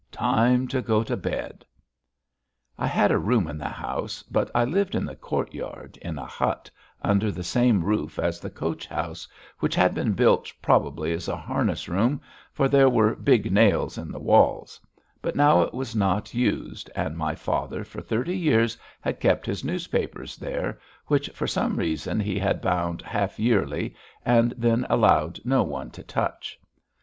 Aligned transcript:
Time 0.11 0.67
to 0.67 0.81
go 0.81 1.03
to 1.03 1.15
bed! 1.15 1.63
I 2.75 2.87
had 2.87 3.11
a 3.11 3.19
room 3.19 3.47
in 3.47 3.59
the 3.59 3.69
house, 3.69 4.23
but 4.23 4.49
I 4.55 4.63
lived 4.65 4.95
in 4.95 5.05
the 5.05 5.15
courtyard 5.15 5.95
in 5.97 6.17
a 6.17 6.25
hut, 6.25 6.71
under 7.03 7.31
the 7.31 7.43
same 7.43 7.83
roof 7.83 8.17
as 8.17 8.39
the 8.39 8.49
coach 8.49 8.87
house, 8.87 9.27
which 9.59 9.75
had 9.75 9.93
been 9.93 10.13
built 10.13 10.51
probably 10.59 11.11
as 11.13 11.27
a 11.27 11.35
harness 11.37 11.87
room 11.87 12.19
for 12.51 12.67
there 12.67 12.89
were 12.89 13.13
big 13.13 13.51
nails 13.51 13.95
in 13.95 14.11
the 14.11 14.17
walls 14.17 14.79
but 15.21 15.35
now 15.35 15.61
it 15.61 15.71
was 15.71 15.95
not 15.95 16.33
used, 16.33 16.89
and 16.95 17.15
my 17.15 17.35
father 17.35 17.83
for 17.83 18.01
thirty 18.01 18.35
years 18.35 18.75
had 19.01 19.19
kept 19.19 19.45
his 19.45 19.63
newspapers 19.63 20.35
there, 20.35 20.79
which 21.05 21.29
for 21.29 21.45
some 21.45 21.75
reason 21.75 22.19
he 22.19 22.39
had 22.39 22.59
bound 22.59 23.03
half 23.03 23.37
yearly 23.37 23.93
and 24.25 24.51
then 24.57 24.83
allowed 24.89 25.39
no 25.45 25.61
one 25.61 25.91
to 25.91 26.01
touch. 26.01 26.59